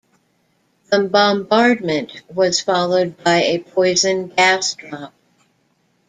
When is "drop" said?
4.73-5.13